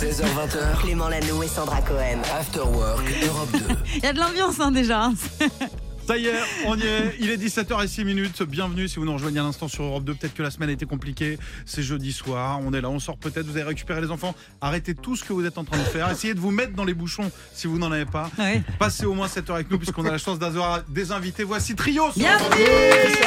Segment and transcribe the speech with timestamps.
[0.00, 2.22] 16h20h, Clément Lanoux et Sandra Cohen.
[2.32, 3.58] After Work Europe 2.
[3.96, 5.10] Il y a de l'ambiance hein, déjà.
[6.10, 7.14] Ça y est, on y est.
[7.20, 8.42] Il est 17h06 minutes.
[8.42, 10.14] Bienvenue si vous nous rejoignez à l'instant sur Europe 2.
[10.16, 11.38] Peut-être que la semaine a été compliquée.
[11.64, 12.58] C'est jeudi soir.
[12.64, 13.46] On est là, on sort peut-être.
[13.46, 14.34] Vous avez récupéré les enfants.
[14.60, 16.10] Arrêtez tout ce que vous êtes en train de faire.
[16.10, 18.28] Essayez de vous mettre dans les bouchons si vous n'en avez pas.
[18.40, 18.60] Ouais.
[18.80, 21.44] Passez au moins 7 heures avec nous puisqu'on a la chance d'avoir des invités.
[21.44, 22.06] Voici Trio.
[22.16, 22.64] Bienvenue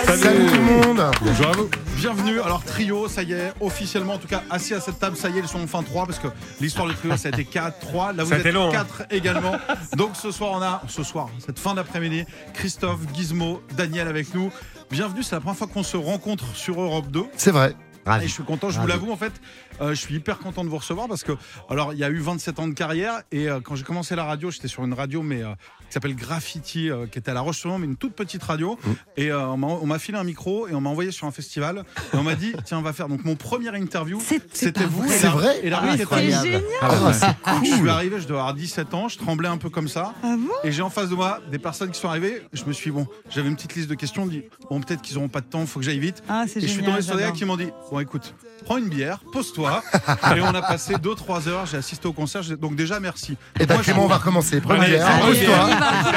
[0.05, 1.69] Salut tout le monde Bonjour à vous.
[1.95, 2.41] Bienvenue.
[2.41, 5.37] Alors Trio, ça y est, officiellement, en tout cas, assis à cette table, ça y
[5.37, 6.27] est, ils sont enfin 3 parce que
[6.59, 8.11] l'histoire du trio, ça a été 4, 3.
[8.11, 8.71] Là, vous Ça êtes été long, hein.
[8.71, 9.53] 4 également.
[9.95, 12.25] Donc ce soir, on a, ce soir, cette fin d'après-midi,
[12.73, 14.51] Christophe, Gizmo, Daniel avec nous.
[14.89, 17.25] Bienvenue, c'est la première fois qu'on se rencontre sur Europe 2.
[17.37, 17.75] C'est vrai.
[18.19, 19.31] Et je suis content, je vous l'avoue en fait,
[19.79, 21.33] euh, je suis hyper content de vous recevoir parce que,
[21.69, 24.25] alors il y a eu 27 ans de carrière et euh, quand j'ai commencé la
[24.25, 25.53] radio, j'étais sur une radio mais euh,
[25.93, 28.79] qui s'appelle Graffiti, euh, qui était à La Roche-sur-Yon, mais une toute petite radio.
[29.15, 32.17] Et euh, on m'a- filé un micro et on m'a envoyé sur un festival et
[32.17, 33.07] on m'a dit, tiens, on va faire.
[33.07, 34.19] Donc mon premier interview,
[34.51, 35.03] c'était vous.
[35.07, 37.27] C'est la- vrai Et la Ah, rue c'est génial Ah, c'est
[37.63, 40.15] Je suis arrivé, je dois avoir 17 ans, je tremblais un peu comme ça.
[40.23, 42.41] Ah bon Et j'ai en face de moi des personnes qui sont arrivées.
[42.53, 44.25] Je me suis dit, bon, j'avais une petite liste de questions.
[44.25, 46.23] dit, bon, peut-être qu'ils n'auront pas de temps, faut que j'aille vite.
[46.27, 48.33] Ah, Et je suis tombé sur des gars qui m'ont dit Bon, écoute,
[48.63, 49.83] prends une bière, pose-toi.
[50.35, 51.65] et on a passé 2-3 heures.
[51.65, 52.41] J'ai assisté au concert.
[52.59, 53.37] Donc, déjà, merci.
[53.59, 54.61] Et Moi, Clément, on va recommencer.
[54.61, 55.69] Prends une Allez, bière, pose-toi.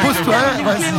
[0.02, 0.92] Pose-toi, vas-y.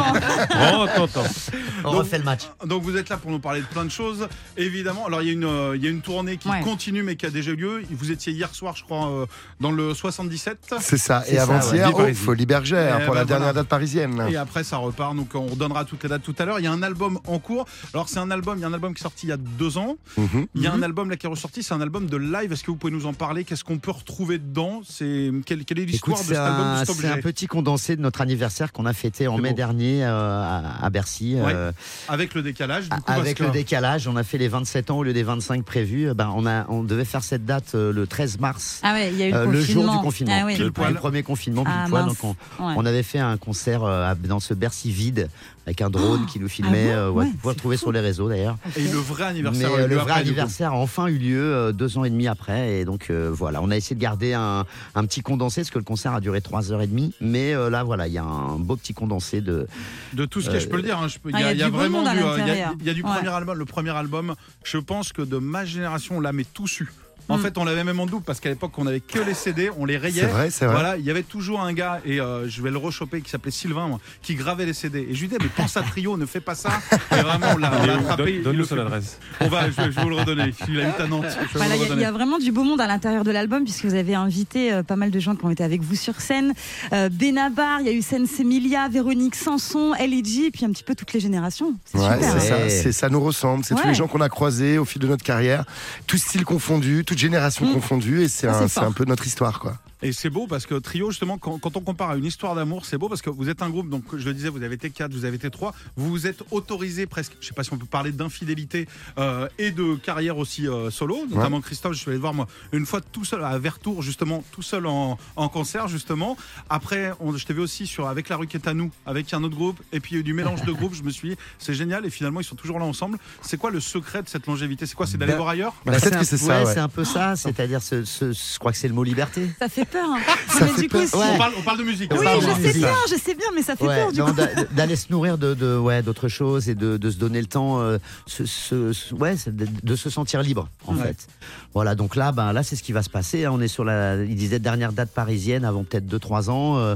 [1.83, 2.41] On refait le match.
[2.65, 4.27] Donc, vous êtes là pour nous parler de plein de choses.
[4.57, 6.61] Évidemment, alors, il y, a une, euh, il y a une tournée qui Ouais.
[6.61, 7.83] continue, mais qui a déjà eu lieu.
[7.91, 9.25] Vous étiez hier soir, je crois, euh,
[9.59, 10.75] dans le 77.
[10.79, 11.23] C'est ça.
[11.27, 12.11] Et avant-hier, ouais.
[12.11, 13.61] au Folie Bergère Eh pour ben la dernière voilà.
[13.61, 14.25] date parisienne.
[14.29, 15.15] Et après, ça repart.
[15.15, 16.59] Donc, on redonnera toutes les dates tout à l'heure.
[16.59, 17.65] Il y a un album en cours.
[17.93, 18.57] Alors, c'est un album.
[18.57, 19.97] Il y a un album qui est sorti il y a deux ans.
[20.17, 20.47] Mhm.
[20.55, 21.63] Il y a un album là qui est ressorti.
[21.63, 22.51] C'est un album de live.
[22.51, 23.43] Est-ce que vous pouvez nous en parler?
[23.43, 24.81] Qu'est-ce qu'on peut retrouver dedans?
[24.87, 28.21] C'est quelle, quelle est l'histoire de c'est cet album, c'est un petit condensé de notre
[28.21, 29.55] anniversaire qu'on a fêté en mai beau.
[29.55, 30.09] dernier euh,
[30.43, 31.35] à, à Bercy.
[31.35, 31.53] Ouais.
[31.53, 31.71] euh,
[32.09, 32.89] Avec le décalage.
[32.89, 35.23] Du coup, avec que- le décalage, on a fait les 27 ans au lieu des
[35.23, 36.09] 25 prévus.
[36.09, 38.79] Euh, Ben, on, a, on devait faire cette date euh, le 13 mars.
[38.83, 40.93] Ah ouais, il y a eu le euh, jour du confinement, Ah le, poil.
[40.95, 42.05] premier confinement, Ah, poil.
[42.05, 42.73] Donc on, Ouais.
[42.75, 45.29] on avait fait un concert euh, dans ce Bercy vide
[45.65, 46.91] avec un drone qui nous filmait.
[46.91, 47.81] Ah bon euh, ouais, Ouais, vous pouvez c'est le trouver fou.
[47.83, 48.57] sur les réseaux d'ailleurs.
[48.77, 49.87] Et le vrai anniversaire.
[49.87, 52.79] le vrai anniversaire a enfin eu lieu euh, deux ans et demi après.
[52.79, 54.65] Et donc euh, voilà, on a essayé de garder un,
[54.95, 57.13] un petit condensé parce que le concert a duré trois heures et demie.
[57.19, 59.67] Mais euh, là, voilà, il y a un beau petit condensé de.
[60.13, 60.99] De tout ce qui est, je peux le dire.
[60.99, 62.23] hein, je peux- Ah, il y a, il y a vraiment du, euh, il y
[62.23, 62.73] a- l'intérieur.
[62.79, 63.09] il y a du Ouais.
[63.15, 63.57] premier album.
[63.57, 66.89] Le premier album, je pense que de ma génération, on l'a mais tout su.
[67.29, 67.41] En Mm.
[67.41, 69.85] fait, on l'avait même en double parce qu'à l'époque, on avait que les CD, on
[69.85, 70.21] les rayait.
[70.21, 70.73] C'est vrai, c'est vrai.
[70.75, 73.51] Voilà, il y avait toujours un gars, et euh, je vais le rechoper, qui s'appelait
[73.51, 74.99] Sylvain, moi, qui gravait les CD.
[75.09, 76.69] Et je lui disais, mais pense à Trio, ne fais pas ça.
[77.11, 78.39] Et vraiment, on l'a attrapé.
[78.41, 79.19] Donne-nous le son adresse.
[79.41, 80.53] On va, je vais, je vais vous le redonner.
[80.69, 81.25] Il habite à Nantes.
[81.53, 83.95] Voilà, il y a- y, vraiment du beau monde à l'intérieur de l'album puisque vous
[83.95, 86.53] avez invité euh, pas mal de gens qui ont été avec vous sur scène.
[86.93, 90.83] Euh, Benabar, il y a eu Sense Emilia, Véronique Sanson, LG, et puis un petit
[90.83, 91.75] peu toutes les générations.
[91.85, 92.41] C'est Ouais, super.
[92.69, 93.65] c'est ça, ça nous ressemble.
[93.65, 95.65] C'est tous les gens qu'on a croisés au fil de notre carrière,
[96.07, 97.73] tous styles confondus, toutes générations Mm.
[97.73, 99.77] confondues, et c'est Ça, un, un peu notre histoire, quoi.
[100.03, 102.85] Et c'est beau parce que Trio, justement, quand, quand on compare à une histoire d'amour,
[102.85, 104.91] c'est beau parce que vous êtes un groupe, donc je le disais, vous avez été
[104.91, 107.77] quatre, vous avez été trois, vous vous êtes autorisé presque, je sais pas si on
[107.77, 108.87] peut parler d'infidélité
[109.17, 112.47] euh, et de carrière aussi euh, solo, notamment Christophe, je suis allé le voir moi
[112.73, 116.37] une fois tout seul à Vertour, justement, tout seul en, en concert, justement.
[116.69, 119.33] Après, on, je t'ai vu aussi sur Avec la rue qui est à nous, avec
[119.33, 121.09] un autre groupe, et puis il y a eu du mélange de groupes, je me
[121.09, 123.17] suis dit, c'est génial, et finalement, ils sont toujours là ensemble.
[123.41, 124.85] C'est quoi le secret de cette longévité?
[124.85, 125.07] C'est quoi?
[125.07, 125.73] C'est d'aller Bah, voir ailleurs?
[125.85, 126.73] Bah, Peut-être un- que c'est ça, ouais.
[126.73, 127.35] c'est un peu ça.
[127.35, 129.49] C'est-à-dire, ce, ce- je crois que c'est le mot liberté.
[129.59, 130.07] Ça fait peur.
[130.09, 130.19] hein.
[130.49, 131.07] Ça mais fait du coup, peur.
[131.07, 131.25] si- Ouais.
[131.33, 132.11] on, parle, on parle de musique.
[132.13, 132.77] Oui, je sais musique.
[132.77, 134.33] bien, je sais bien, mais ça fait Ouais, peur du non, coup.
[134.33, 137.47] d'a- d'aller se nourrir de, de ouais d'autres choses et de, de se donner le
[137.47, 141.03] temps euh, se- se- se- ouais c'est de, de se sentir libre en Ouais.
[141.03, 141.27] fait
[141.73, 143.51] voilà donc là ben là c'est ce qui va se passer hein.
[143.53, 146.95] on est sur la il disait dernière date parisienne avant peut-être 2-3 ans euh,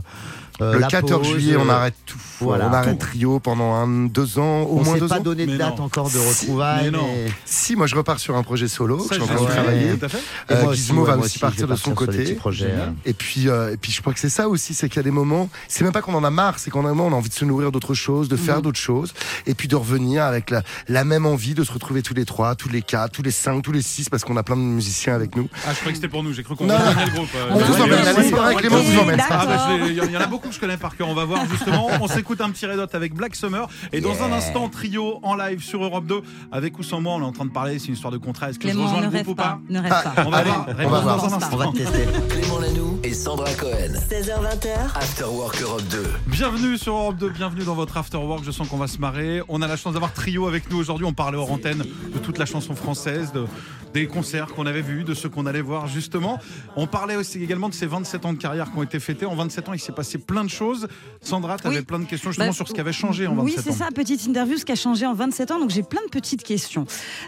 [0.62, 2.18] euh, Le la 14 pause, juillet, on euh, arrête tout.
[2.40, 2.68] voilà.
[2.70, 3.00] on arrête.
[3.00, 5.22] Trio pendant un, deux ans, au on moins s'est deux pas ans.
[5.24, 5.86] donné de date non.
[5.86, 9.04] encore de Si, retrouvailles mais mais- Si, moi je repars sur un projet solo, que
[9.04, 9.92] Ça, je suis en train de travailler.
[10.52, 12.38] Euh, Gizmo ouais, va aussi partir de son côté.
[12.46, 12.90] euh.
[13.06, 15.04] Et puis, euh, et puis je crois que c'est ça aussi, c'est qu'il y a
[15.04, 17.16] des moments, c'est même pas qu'on en a marre, c'est qu'en un moment on a
[17.16, 19.14] envie de se nourrir d'autres choses, de faire d'autres choses,
[19.46, 22.56] et puis de revenir avec la, la même envie de se retrouver tous les trois,
[22.56, 25.16] tous les quatre, tous les cinq, tous les six, parce qu'on a plein de musiciens
[25.16, 25.48] avec nous.
[25.66, 27.30] Ah, je croyais que c'était pour nous, j'ai cru qu'on rejoignait le groupe.
[27.50, 29.22] On vous ouais, emmène, Clément vous emmène.
[29.30, 31.08] Ah bah, il y en a beaucoup que je connais par cœur.
[31.10, 31.88] On va voir justement.
[32.02, 33.68] On s'écoute un petit Red Hot avec Black Summer.
[33.92, 36.22] Et dans un instant, trio en live sur Europe 2.
[36.52, 37.80] Avec ou sans moi, on est en train de parler.
[37.80, 38.50] C'est une histoire de contrat.
[38.50, 39.44] Est-ce que je Clément, rejoins ne le rêve groupe ou pas.
[39.44, 40.14] pas Ne rêve pas.
[40.26, 40.68] On va Allez, voir.
[40.68, 41.18] on va voir.
[41.18, 41.72] dans un on va instant.
[41.74, 43.94] tester Clément Lanoux et Sandra Cohen.
[44.10, 46.04] 16h20h, After Work Europe 2.
[46.28, 48.44] Bienvenue sur Europe 2, bienvenue dans votre After Work.
[48.44, 49.42] Je sens qu'on va se marrer.
[49.48, 51.06] On a la chance d'avoir trio avec nous aujourd'hui.
[51.06, 51.80] On parlait hors antenne
[52.14, 53.46] de toute la chanson française, de,
[53.94, 56.40] des concerts qu'on avait vus, de ceux qu'on allait voir justement.
[56.76, 59.26] On parlait aussi également de ces 27 ans de carrière qui ont été fêtés.
[59.26, 60.88] En 27 ans, il s'est passé plein de choses.
[61.22, 61.84] Sandra, tu avais Oui.
[61.84, 63.64] plein de questions justement Bah, sur ce qui avait changé en 27 Oui, ans.
[63.64, 65.60] c'est ça, petite interview, ce qui a changé en 27 ans.
[65.60, 66.86] Donc j'ai plein de petites questions.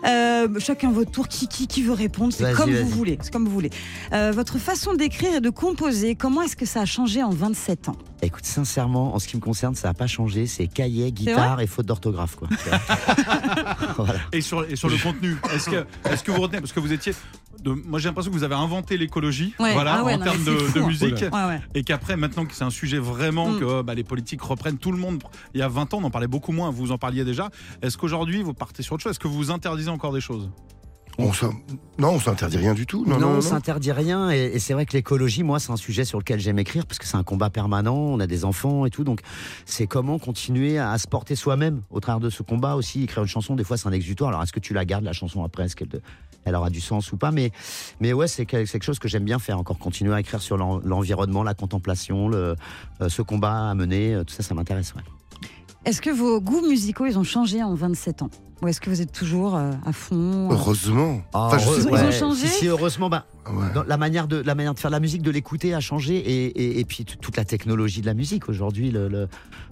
[0.08, 3.18] Euh, chacun votre tour, qui, qui, qui veut répondre, c'est comme vous voulez.
[3.22, 3.70] C'est comme vous voulez.
[4.14, 7.90] Euh, votre façon d'écrire et de composer, comment est-ce que ça a changé en 27
[7.90, 7.96] ans?
[8.26, 10.48] Écoute, sincèrement, en ce qui me concerne, ça n'a pas changé.
[10.48, 12.36] C'est cahier, guitare et faute d'orthographe.
[12.36, 12.48] quoi.
[13.98, 14.20] voilà.
[14.32, 16.94] Et sur, et sur le contenu, est-ce que, est que vous retenez Parce que vous
[16.94, 17.14] étiez.
[17.64, 20.24] De, moi, j'ai l'impression que vous avez inventé l'écologie Ouais, voilà, ah ouais, en non,
[20.24, 20.88] termes de, hein.
[20.88, 21.14] musique.
[21.22, 21.62] Ouais, ouais.
[21.76, 23.60] Et qu'après, maintenant que c'est un sujet vraiment Mm.
[23.60, 25.24] que bah, les politiques reprennent tout le monde.
[25.54, 27.50] Il y a 20 ans, on en parlait beaucoup moins, vous en parliez déjà.
[27.82, 29.12] Est-ce qu'aujourd'hui, vous partez sur autre chose?
[29.12, 30.50] Est-ce que vous interdisez encore des choses?
[31.20, 31.32] On
[32.00, 33.06] non, on s'interdit rien du tout.
[33.06, 33.42] Non, Non, non, on non.
[33.42, 34.32] s'interdit rien.
[34.32, 36.98] Et, et c'est vrai que l'écologie, moi, c'est un sujet sur lequel j'aime écrire parce
[36.98, 37.96] que c'est un combat permanent.
[37.96, 39.04] On a des enfants et tout.
[39.04, 39.22] Donc,
[39.66, 43.04] c'est comment continuer à, se porter soi-même au travers de ce combat aussi.
[43.04, 44.30] Écrire une chanson, des fois, c'est un exutoire.
[44.30, 46.02] Alors, est-ce que tu la gardes, la chanson, après Est-ce qu'elle
[46.46, 47.32] elle aura du sens ou pas?
[47.32, 47.52] Mais,
[48.00, 49.60] mais ouais, c'est quel- c'est quelque chose que j'aime bien faire.
[49.60, 52.56] Encore continuer à écrire sur l'en- l'environnement, la contemplation, le,
[53.02, 54.16] euh, ce combat à mener.
[54.16, 54.94] euh, Tout ça, ça m'intéresse.
[54.96, 55.04] Ouais.
[55.86, 58.30] Est-ce que vos goûts musicaux, ils ont changé en 27 ans?
[58.64, 61.22] Ou est-ce que vous êtes toujours euh, à fond euh, Heureusement.
[61.34, 62.48] Ah, Enfin, je heureux- sais Ils ont changé?
[62.48, 63.74] Si, si, heureusement, bah, Ouais.
[63.74, 66.46] dans la manière de la manière de faire la musique, de l'écouter a changé et,
[66.46, 68.90] et, et puis toute la technologie de la musique aujourd'hui.
[68.92, 69.28] Le, le-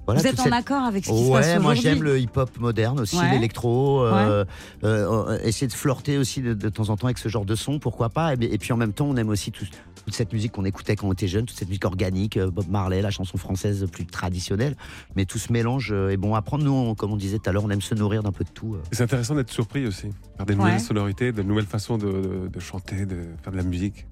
[0.05, 2.03] voilà, Vous êtes en cette- accord avec ce qui se passe Ouais, moi aujourd'hui j'aime
[2.03, 3.31] le hip-hop moderne aussi, Ouais.
[3.31, 4.01] l'électro.
[4.03, 4.43] euh,
[4.83, 7.55] euh, euh, essayer de flirter aussi de, de temps en temps avec ce genre de
[7.55, 8.33] son, pourquoi pas.
[8.33, 9.65] Et, et puis en même temps, on aime aussi tout-
[10.03, 12.67] toute cette musique qu'on écoutait quand on était jeune, toute cette musique organique, euh, Bob
[12.67, 14.75] Marley, la chanson française plus traditionnelle.
[15.15, 16.63] Mais tout ce mélange est bon à prendre.
[16.63, 18.49] Nous, on- comme on disait tout à l'heure, on aime se nourrir d'un peu de
[18.49, 18.77] tout.
[18.91, 20.07] C'est intéressant d'être surpris aussi
[20.37, 20.59] par des Ouais.
[20.63, 24.05] nouvelles sonorités, de nouvelles façons de, de- de chanter, de faire de la musique.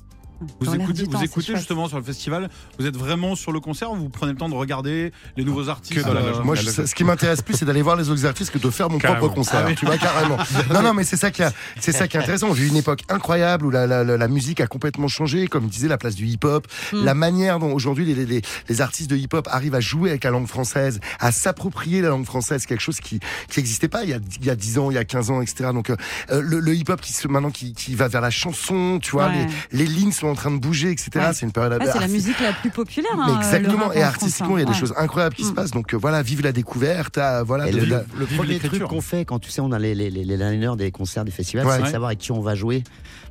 [0.59, 1.57] Vous écoutez, vous temps, chouette.
[1.57, 2.49] justement sur le festival,
[2.79, 5.69] vous êtes vraiment sur le concert ou vous prenez le temps de regarder les nouveaux
[5.69, 6.43] artistes euh.
[6.43, 8.89] Moi, je- ce qui m'intéresse plus, c'est d'aller voir les autres artistes que de faire
[8.89, 9.19] mon Carrément.
[9.19, 9.61] propre concert.
[9.63, 9.75] Ah oui.
[9.75, 10.37] Tu vois, carrément.
[10.73, 12.47] non, non, mais c'est ça qui, a- c'est ça qui est intéressant.
[12.49, 15.47] On vit une époque incroyable où la, la, la, la musique a complètement changé.
[15.47, 17.03] Comme disait la place du hip-hop, Mm.
[17.03, 20.29] la manière dont aujourd'hui les, les, les artistes de hip-hop arrivent à jouer avec la
[20.31, 23.19] langue française, à s'approprier la langue française, quelque chose qui
[23.49, 25.31] qui n'existait pas il y, a, il y a 10 ans, il y a 15
[25.31, 25.71] ans, etc.
[25.73, 25.95] Donc, euh,
[26.31, 29.27] euh, le, le hip-hop qui se, maintenant qui, qui va vers la chanson, tu vois,
[29.27, 29.47] Ouais.
[29.71, 31.09] les, les lignes sont en train de bouger, etc.
[31.15, 31.21] Ouais.
[31.33, 33.11] C'est une période Ouais, c'est la musique la plus populaire.
[33.17, 34.75] mais hein, exactement, et en artistiquement, il y a des hein.
[34.75, 35.55] choses incroyables qui se Mm.
[35.55, 35.71] passent.
[35.71, 37.67] Donc euh, voilà, vive la découverte, ah, voilà.
[37.67, 39.95] Et le, la- le vive premier truc qu'on fait quand tu sais on a les,
[39.95, 41.73] les, les, les liners des concerts des festivals, Ouais.
[41.77, 42.83] c'est de savoir avec qui on va jouer,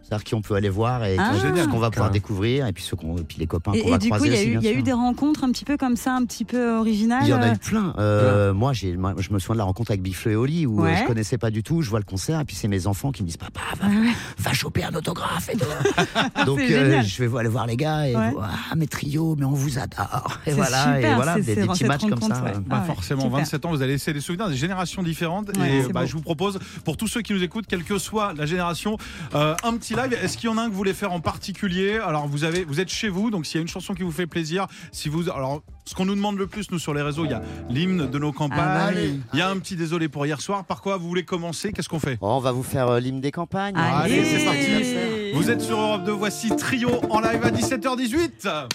[0.09, 1.33] savoir qui on peut aller voir et Ah.
[1.39, 3.91] ce qu'on va pouvoir découvrir et puis ceux qu'on et puis les copains qu'on Et,
[3.91, 5.51] va et du coup, croiser il y a, aussi, eu, y a des rencontres un
[5.53, 7.23] petit peu comme ça, un petit peu originales.
[7.25, 7.95] Il y en a euh, eu plein.
[7.99, 10.67] Euh, moi, j'ai, moi, je me souviens de la rencontre avec Big Flo et Oli
[10.67, 10.93] où Ouais.
[10.93, 11.83] euh, je connaissais pas du tout.
[11.83, 13.95] Je vois le concert et puis c'est mes enfants qui me disent papa va, Ouais,
[13.97, 14.13] ouais.
[14.39, 15.51] va choper un autographe.
[15.51, 15.57] Et.
[16.47, 17.05] Donc génial.
[17.05, 18.33] je vais aller voir les gars et Ouais.
[18.39, 20.39] ah mais trio, mais on vous adore.
[20.47, 22.43] Et C'est voilà, super, et voilà, c'est- des, c'est- des petits matchs comme ça.
[22.43, 22.51] ouais.
[22.57, 22.61] euh.
[22.61, 23.39] Bah Ah ouais, forcément, super.
[23.39, 25.57] 27 ans, vous allez laisser des souvenirs des générations différentes.
[25.59, 28.33] Ouais, et bah, je vous propose, pour tous ceux qui nous écoutent, quelle que soit
[28.37, 28.97] la génération,
[29.35, 30.19] euh, un petit live.
[30.23, 32.65] Est-ce qu'il y en a un que vous voulez faire en particulier Alors, vous, avez,
[32.65, 35.09] vous êtes chez vous, donc s'il y a une chanson qui vous fait plaisir, si
[35.09, 35.29] vous.
[35.31, 38.09] Alors, ce qu'on nous demande le plus, nous, sur les réseaux, il y a l'hymne
[38.09, 39.21] de nos Ah bah campagnes.
[39.33, 40.65] Il y a un petit désolé pour hier soir.
[40.65, 41.73] Par quoi vous voulez commencer?
[41.73, 42.19] Qu'est-ce qu'on fait?
[42.21, 43.77] Oh, on va vous faire euh, l'hymne des campagnes.
[43.77, 44.67] Allez, c'est parti.
[44.67, 45.33] Allez.
[45.35, 48.69] Vous êtes sur Europe 2, voici Trio en live à 17h18.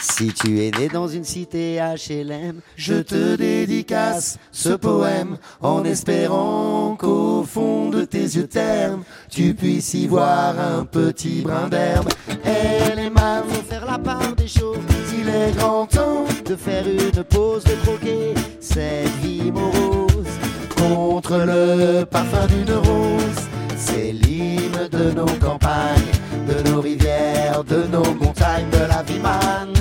[0.00, 6.96] Si tu es né dans une cité HLM, je te dédicace ce poème en espérant
[6.96, 7.67] qu'au fond
[8.28, 12.08] tes yeux ternes, tu puisses y voir un petit brin d'herbe.
[12.44, 14.78] Elle est mal, faut faire la part des choses.
[15.18, 20.08] Il est grand temps de faire une pause, de croquer cette vie morose
[20.76, 23.42] contre le parfum d'une rose.
[23.76, 26.12] C'est l'hymne de nos campagnes,
[26.48, 29.74] de nos rivières, de nos montagnes, de la vie manne,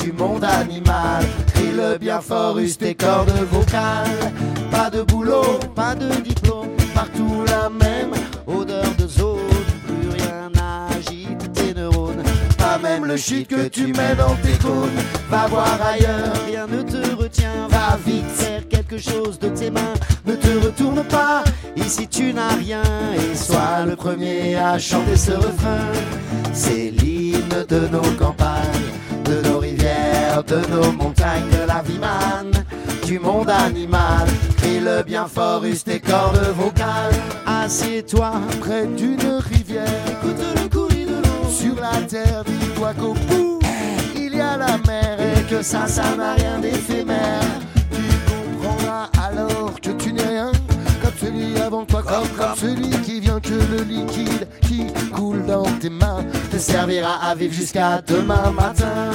[0.00, 1.24] du monde animal.
[1.54, 4.32] Crie le bien fort, use tes cordes vocales.
[4.70, 8.12] Pas de boulot, pas de diplôme, partout la même
[8.46, 9.38] odeur de zone.
[9.86, 12.22] Plus rien n'agite tes neurones,
[12.58, 14.90] pas même le shit que tu mets dans tes cônes.
[15.30, 17.68] Va voir ailleurs, rien ne te retient.
[17.68, 19.94] Va vite faire quelque chose de tes mains.
[20.26, 21.42] Ne te retourne pas,
[21.76, 22.82] ici tu n'as rien.
[23.14, 25.88] Et sois le premier à chanter ce refrain.
[26.52, 28.90] C'est l'hymne de nos campagnes,
[29.24, 32.64] de nos rivières, de nos montagnes, de la vie manne,
[33.06, 34.11] du monde animal.
[35.06, 37.14] Bien fort, use tes cordes vocales.
[37.46, 39.20] Assieds-toi près d'une
[39.52, 41.50] rivière, écoute le coulis de l'eau.
[41.50, 43.58] Sur la terre, dis-toi qu'au bout,
[44.14, 47.42] il y a la mer et que ça, ça n'a rien d'éphémère.
[47.90, 50.52] Tu comprendras alors que tu n'es rien
[51.02, 55.64] comme celui avant toi, comme, comme celui qui vient que le liquide qui coule dans
[55.80, 59.10] tes mains te servira à vivre jusqu'à demain matin.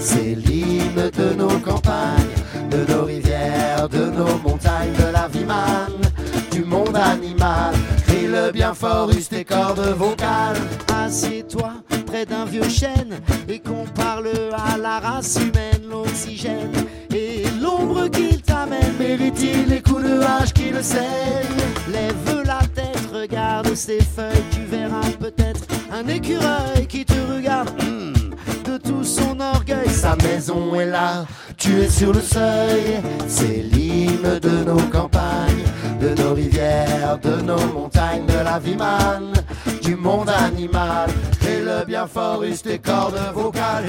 [0.00, 2.34] C'est l'hymne de nos campagnes,
[2.70, 6.02] de nos rivières, de nos montagnes, de la vie manne,
[6.50, 7.74] du monde animal.
[8.06, 10.56] Crie le bien fort, use tes cordes vocales.
[11.04, 11.72] Assieds-toi
[12.06, 16.72] près d'un vieux chêne et qu'on parle à la race humaine, l'oxygène
[17.14, 18.94] et l'ombre qu'il t'amène.
[18.98, 21.60] Mérite-t-il les coups de hache qui le saignent?
[21.92, 27.70] Lève la tête, regarde ces feuilles, tu verras peut-être un écureuil qui te regarde.
[27.82, 28.12] Hmm,
[28.64, 31.24] de tout son orgueil, sa maison est là,
[31.60, 33.00] tu es sur le seuil.
[33.28, 35.64] C'est l'hymne de nos campagnes,
[36.00, 39.34] de nos rivières, de nos montagnes, de la vie manne,
[39.82, 41.10] du monde animal.
[41.46, 43.84] Et le bien fort, use tes cordes vocales.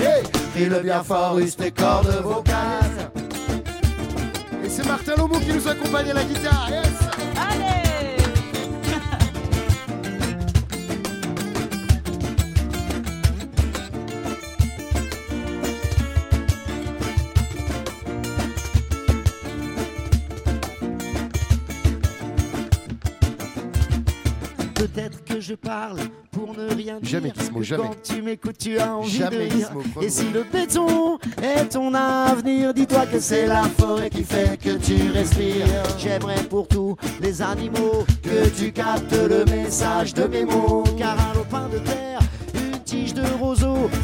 [0.57, 3.11] Et le bien fort, use cordes vocales.
[4.63, 6.69] Et c'est Martin Lomo qui nous accompagne à la guitare.
[25.51, 25.99] Je parle
[26.31, 27.09] pour ne rien dire.
[27.09, 27.83] Jamais Gizmo, jamais.
[27.83, 29.69] Quand tu m'écoutes, tu as envie Jamais de rire.
[30.01, 34.77] Et si le béton est ton avenir, dis-toi que c'est la forêt qui fait que
[34.77, 35.65] tu respires.
[35.97, 40.85] J'aimerais pour tous les animaux que tu captes le message de mes mots.
[40.97, 42.19] Car un lopin de terre,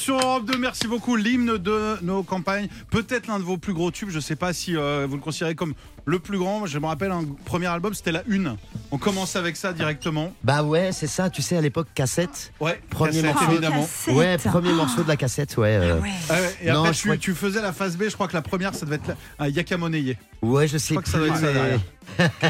[0.00, 1.14] Sur Europe 2, merci beaucoup.
[1.16, 4.10] L'hymne de nos campagnes, peut-être l'un de vos plus gros tubes.
[4.10, 5.74] Je sais pas si euh, vous le considérez comme
[6.06, 6.66] le plus grand.
[6.66, 8.56] Je me rappelle un premier album, c'était la une.
[8.90, 10.32] On commence avec ça directement.
[10.42, 12.52] Bah ouais, c'est ça, tu sais, à l'époque, cassette.
[12.60, 13.50] Ouais, Premier cassette, morceau.
[13.52, 13.80] évidemment.
[13.82, 14.14] cassette.
[14.14, 15.76] Ouais, premier morceau de la cassette, ouais.
[15.76, 16.10] euh, Ah ouais.
[16.30, 18.04] Ah et Non, après, je tu, crois que- tu faisais la phase B.
[18.08, 20.16] Je crois que la première, ça devait être la- un Yaka Moneye.
[20.42, 21.80] Ouais, je sais crois que ça doit être ça derrière.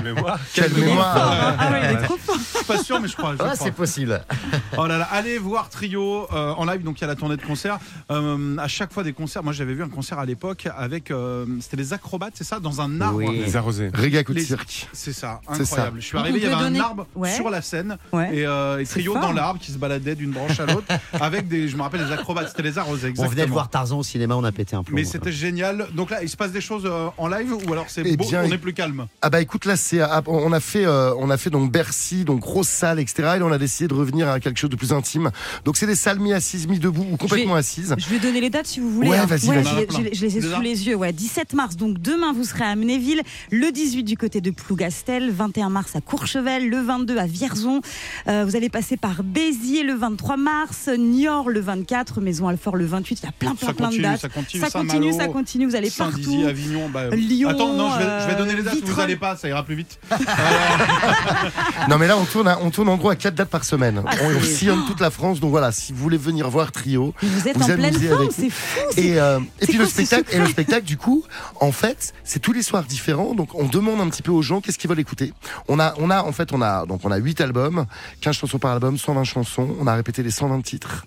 [0.03, 2.37] Mais moi, Quelle mémoire Ah ouais, il est trop fort.
[2.39, 3.33] Je suis pas sûr, mais je crois.
[3.33, 3.57] je Ah, crois.
[3.57, 4.21] c'est possible.
[4.79, 6.83] Oh là là, allez voir Trio euh, en live.
[6.83, 7.79] Donc il y a la tournée de concerts.
[8.11, 9.43] Euh, à chaque fois des concerts.
[9.43, 11.11] Moi j'avais vu un concert à l'époque avec.
[11.11, 13.19] euh, C'était les acrobates, c'est ça Dans un arbre.
[13.19, 13.43] Oui.
[13.45, 13.91] les arrosés.
[13.93, 14.89] Réga coup de Les- cirque.
[14.93, 16.01] C'est ça, C'est incroyable.
[16.01, 17.35] Je suis arrivé, On il y avait un arbre Ouais.
[17.35, 18.31] sur la scène Ouais.
[18.35, 20.87] et, euh, Trio dans l'arbre qui se baladait d'une branche à l'autre
[21.21, 22.49] avec des, je me rappelle, des acrobates.
[22.49, 23.31] C'était les arrosés, On exactement.
[23.35, 24.95] venait de voir Tarzan au cinéma, on a pété un plomb.
[24.95, 25.89] Mais c'était génial.
[25.93, 28.43] Donc là, il se passe des choses en live ou alors c'est Eh beau, bien,
[28.45, 29.07] on est plus calme.
[29.23, 32.25] Ah bah écoute là c'est ah, on a fait euh, on a fait donc Bercy
[32.25, 34.77] donc grosse salle etc et là, on a décidé de revenir à quelque chose de
[34.77, 35.31] plus intime
[35.65, 38.51] donc c'est des salles mi assises mi debout ou complètement assises Je vais donner les
[38.51, 39.09] dates si vous voulez.
[39.11, 39.27] Ouais, hein.
[39.27, 40.95] vas-y, je, les- je les- je les ai Déjà sous les yeux.
[40.95, 45.31] Ouais, 17 mars, donc demain vous serez à Amnéville, le 18 du côté de Plougastel,
[45.31, 47.81] 21 mars à Courchevel, le 22 à Vierzon.
[48.29, 52.87] Euh, vous allez passer par Béziers le 23 mars, Niort le 24, Maison Alfort le
[52.87, 53.21] 28.
[53.23, 54.21] Il y a plein, plein, Ça plein continue, de dates.
[54.21, 55.67] ça continue, ça continue, ça continue.
[55.67, 56.45] Vous allez partout.
[56.47, 58.75] Avignon, bah, Lyon, Attends, non, je vais, je vais donner les dates.
[58.75, 59.05] euh, Vous Vitrolles.
[59.05, 59.99] allez pas, ça ira plus vite.
[61.89, 64.03] non mais là on tourne à- on tourne en gros à quatre dates par semaine
[64.07, 66.73] Ah, on, on c'est- sillonne toute la France donc voilà si vous voulez venir voir
[66.73, 68.79] Trio Mais Vous êtes Vous en pleine amusez forme, avec- c'est fou.
[68.95, 71.25] c'est- et, euh, et puis quoi le ce spectacle et le spectacle du coup
[71.61, 74.61] en fait c'est tous les soirs différents donc on demande un petit peu aux gens
[74.61, 75.33] qu'est-ce qu'ils veulent écouter
[75.69, 77.87] on a on a en fait on a donc on a 8 albums
[78.21, 81.07] 15 chansons par album 120 chansons on a répété les 120 titres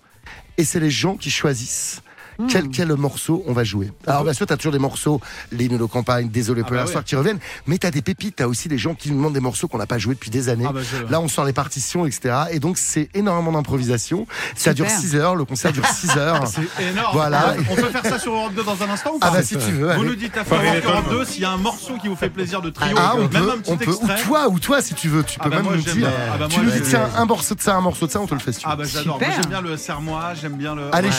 [0.58, 2.01] et c'est les gens qui choisissent
[2.50, 5.19] Quel, quel morceau on va jouer Alors bien sûr, t'as toujours des morceaux,
[5.51, 7.05] l'hymne de nos campagnes, désolé Ah pour la bah soir ouais.
[7.07, 9.67] qui reviennent, mais t'as des pépites, t'as aussi des gens qui nous demandent des morceaux
[9.67, 10.65] qu'on n'a pas joués depuis des années.
[10.67, 12.35] Ah bah, Là, on sort les partitions, etc.
[12.51, 14.25] Et donc, c'est énormément d'improvisation.
[14.55, 15.00] Ça dure Super.
[15.01, 16.47] 6 heures, le concert dure 6 heures.
[16.47, 17.09] C'est énorme.
[17.13, 17.55] Voilà.
[17.69, 19.57] On peut faire ça sur Europe 2 dans un instant ou pas Ah bah si
[19.57, 19.85] tu veux.
[19.85, 20.03] Vous allez.
[20.09, 22.62] nous dites à Fort Europe 2 s'il y a un morceau qui vous fait plaisir
[22.62, 24.93] de trio, Ah, on même peut, un petit on peut, ou toi, ou toi, si
[24.93, 26.07] tu veux, tu Ah peux bah même moi, nous dire.
[26.33, 28.19] Ah bah tu moi, nous dis tiens, un morceau de ça, un morceau de ça,
[28.19, 28.71] on te le fait si tu veux.
[28.73, 29.19] Ah bah j'adore.
[29.19, 30.83] J'aime bien le serre-moi, j'aime bien le.
[30.93, 31.09] Allez.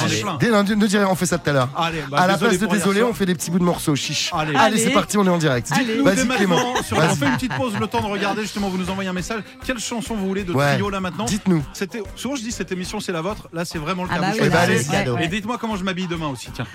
[0.41, 1.69] Dès lundi, ne dirais on fait ça tout à l'heure.
[1.77, 3.95] Allez, bah, à la désolé place de désolé, on fait des petits bouts de morceaux,
[3.97, 4.31] chiche.
[4.33, 4.51] Allez.
[4.51, 4.79] Allez, Allez.
[4.79, 5.71] c'est parti, on est en direct.
[5.71, 6.75] Vas-y, Clément.
[6.83, 9.13] sur- on fait une petite pause, le temps de regarder justement, vous nous envoyez un
[9.15, 9.43] message.
[9.65, 10.75] Quelle chanson vous voulez de Ouais.
[10.75, 11.65] trio là maintenant Dites-nous.
[11.73, 14.17] C'était souvent je dis cette émission c'est la vôtre, là c'est vraiment le cas.
[14.19, 14.91] Ah bah oui, bah, choisissez.
[14.91, 15.19] allez, cadeau.
[15.19, 16.67] Et dites-moi comment je m'habille demain aussi, tiens.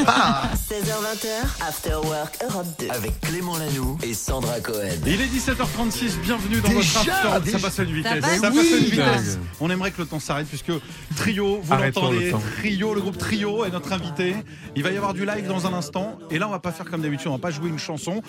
[0.00, 1.28] 16h20,
[1.68, 2.88] After Work Europe 2.
[2.90, 4.88] Avec Clément Lanoux et Sandra Cohen.
[5.06, 7.44] Il est 17h36, bienvenue dans Déjà, votre after.
[7.44, 7.58] déjà.
[7.58, 8.12] Ça passe à une vitesse.
[8.24, 8.90] Ça passe à une vite.
[8.94, 9.38] vitesse.
[9.60, 10.72] On aimerait que le temps s'arrête puisque
[11.16, 12.32] Trio, vous l'entendez.
[12.58, 14.34] Trio, le groupe Trio est notre invité.
[14.76, 16.18] Il va y avoir du live dans un instant.
[16.30, 18.22] Et là, on va pas faire comme d'habitude, on va pas jouer une chanson.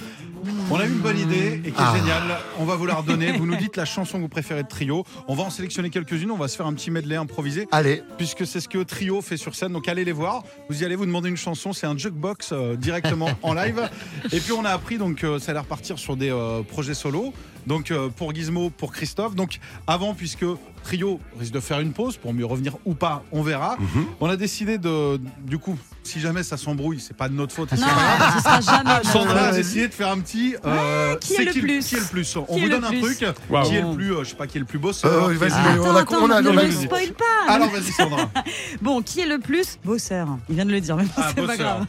[0.70, 1.94] On a eu une bonne idée et qui est Ah.
[1.96, 2.38] géniale.
[2.60, 3.32] On va vous la redonner.
[3.38, 5.04] Vous nous dites la chanson que vous préférez de Trio.
[5.28, 6.32] On va en sélectionner quelques-unes.
[6.32, 9.38] On va se faire un petit medley improvisé Allez, puisque c'est ce que Trio fait
[9.38, 9.74] sur scène.
[9.74, 10.44] Donc allez les voir.
[10.70, 11.74] Vous y allez vous demander une chanson.
[11.74, 13.90] C'est un jukebox euh, directement en live.
[14.32, 17.34] Et puis on a appris donc euh, ça allait repartir sur des euh, projets solo.
[17.68, 19.36] Donc euh, pour Gizmo, pour Christophe.
[19.36, 20.46] Donc avant, puisque
[20.84, 23.77] Trio risque de faire une pause pour mieux revenir ou pas, on verra.
[23.80, 24.06] Mhm.
[24.20, 27.72] On a décidé de, du coup, si jamais ça s'embrouille, c'est pas de notre faute.
[27.74, 29.03] Non, ce sera jamais.
[29.03, 30.56] Sandra a décidé de faire un petit.
[30.65, 32.36] euh, qui est le plus Qui est le plus?
[32.36, 33.18] On Qui vous donne un plus truc.
[33.20, 35.12] Qui est le plus, euh, je sais pas, qui est le plus bosseur.
[35.30, 37.53] Euh, vas-y, on a, on a, ne me spoil pas.
[37.53, 38.27] Alors vas-y Sandra.
[38.82, 39.77] Bon, qui est le plus?
[39.86, 41.86] Bosseur Il vient de le dire, mais Ah, c'est pas grave.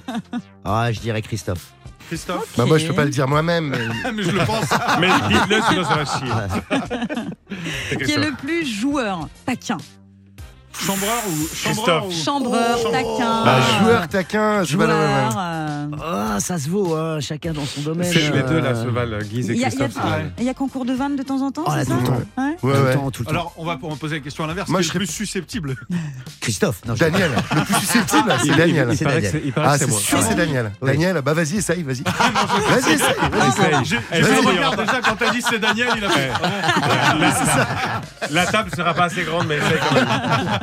[0.65, 1.73] Ah, je dirais Christophe.
[2.13, 2.47] Christophe.
[2.59, 3.71] Bah, moi, je peux pas le dire moi-même.
[3.71, 4.67] mais- mais je le pense.
[5.01, 7.97] Mais dites-le, sinon ça va chier.
[8.05, 9.79] Qui est le plus joueur Taquin.
[10.81, 12.05] Chambreur ou chambreur Christophe.
[12.09, 12.89] ou- Chambreur, Oh.
[12.91, 13.45] taquin.
[13.45, 14.65] Bah, joueur taquin.
[14.65, 14.89] Joueur.
[14.91, 15.29] euh,
[16.05, 18.11] Ah, ça se vaut, hein, chacun dans son domaine.
[18.11, 19.93] C'est les deux là, euh, se valent, Guise et Il il y Christophe.
[20.39, 22.13] il y a concours de vannes de temps en temps, Oh, là, c'est tout ça.
[22.13, 22.19] Ouais.
[22.43, 22.95] Ouais, tout le ouais.
[22.95, 23.31] temps, tout le temps.
[23.33, 24.69] Alors on va, on va poser la question à l'inverse.
[24.69, 25.75] Moi, je le plus susceptible
[26.41, 26.81] Christophe.
[26.87, 28.89] Non, Daniel, le plus susceptible, c'est Il- Daniel.
[28.93, 29.43] Il paraît que Daniel.
[29.45, 30.01] il paraît Ah, que c'est moi.
[30.01, 30.73] sûr, c'est Daniel.
[30.81, 30.91] Oui.
[30.91, 32.03] Daniel, bah vas-y, essaye, vas-y.
[32.03, 32.99] Vas-y, essaye,
[33.31, 33.49] vas-y.
[33.49, 33.85] Essaye.
[33.85, 36.31] J'ai vas-y, le regard déjà quand t'as dit c'est Daniel, il a fait.
[36.43, 40.09] Ah La, la table sera pas assez grande, mais essaye quand même.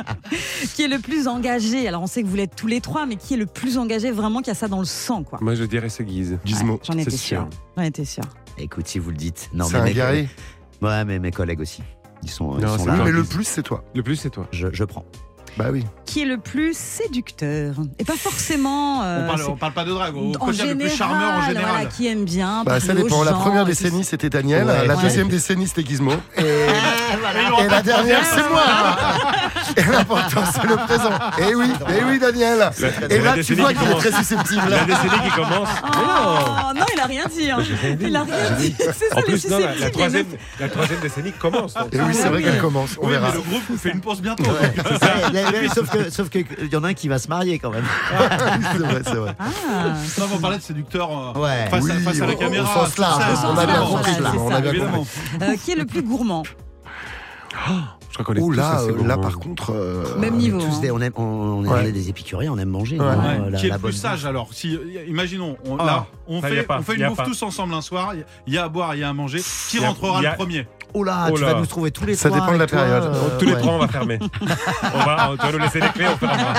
[0.74, 3.16] Qui est le plus engagé Alors on sait que vous l'êtes tous les trois, mais
[3.16, 5.64] qui est le plus engagé vraiment qui a ça dans le sang, quoi Moi, je
[5.64, 6.38] dirais c'est Guise.
[6.44, 6.80] Gizmo.
[6.84, 7.38] J'en étais C'est sûr.
[7.42, 7.48] sûr.
[7.76, 8.24] J'en étais sûr.
[8.58, 9.48] Écoute, si vous le dites.
[9.54, 10.28] Non, C'est un mes guerrier.
[10.28, 10.28] collègues-
[10.82, 11.82] Ouais, mais mes collègues aussi.
[12.22, 13.02] Ils sont, ils Non, sont là.
[13.04, 13.82] Mais le plus, c'est toi.
[13.94, 14.46] Le plus, c'est toi.
[14.52, 15.04] Je, je prends.
[15.56, 15.84] Bah oui.
[16.06, 19.02] Qui est le plus séducteur Et pas forcément.
[19.02, 21.70] euh, On parle, on pas de drague, en quotidien, le général, plus charmeur en général.
[21.70, 22.62] voilà, qui aime bien.
[22.64, 23.22] Bah ça dépend.
[23.24, 24.66] La première décennie, c'était Daniel.
[24.66, 24.86] Ouais.
[24.86, 25.02] La Ouais.
[25.02, 26.12] deuxième décennie, c'était Gizmo.
[26.38, 26.42] Et,
[27.70, 28.62] la dernière, c'est moi.
[29.76, 31.10] Et l'important, c'est le présent.
[31.38, 32.70] Et oui, et oui, Daniel.
[33.10, 34.62] Et là, tu vois qui qu'il est très susceptible.
[34.68, 35.68] La décennie qui commence.
[35.84, 37.50] Oh non, il a rien dit.
[37.50, 37.58] hein.
[38.00, 38.74] Il a rien dit.
[38.78, 40.26] C'est ça les non, la, troisième,
[40.58, 41.74] la troisième décennie commence.
[41.74, 41.92] donc.
[41.94, 42.96] Et oui, c'est vrai qu'elle commence.
[43.00, 43.28] On Oui, verra.
[43.28, 44.44] mais le groupe fait une pause bientôt.
[44.44, 44.72] Ouais,
[45.52, 46.38] mais- sauf que, sauf que
[46.70, 47.84] y en a un qui va se marier quand même.
[48.72, 49.34] C'est vrai, c'est vrai.
[49.38, 51.66] Ah, Ça, on va parler de séducteur euh, Ouais.
[51.70, 52.82] face, Oui, à, face à la caméra.
[52.82, 54.10] au sens large, on a bien compris.
[54.12, 54.56] voilà, là, c'est On ça.
[54.56, 54.98] a bien Évidemment.
[54.98, 55.20] compris.
[55.42, 56.42] euh, qui est le plus gourmand?
[58.10, 59.72] Je crois qu'on est Oh tous là, euh, là par contre.
[59.72, 60.58] euh, Même On est niveau.
[60.60, 60.80] tous hein.
[60.82, 61.92] des, on aime, on, on est Ouais.
[61.92, 62.98] des épicuriens, on aime manger.
[62.98, 63.06] Ouais.
[63.06, 63.50] hein, Ouais.
[63.50, 64.48] la- qui est la le plus bonne sage alors?
[64.52, 64.76] Si,
[65.08, 65.84] Imaginons, on, Ah.
[65.84, 67.24] là, on fait, a pas, on fait y une bouffe pas.
[67.24, 68.14] tous ensemble un soir.
[68.46, 69.40] Il y a à boire, il y a à manger.
[69.68, 70.66] Qui rentrera a- le premier?
[70.94, 73.04] Oh là, Oh tu vas nous trouver tous les Ça trois dépend de la période.
[73.04, 74.18] euh, Tous les trois, on va fermer.
[74.94, 76.54] on va, tu vas nous laisser les clés, on fermera.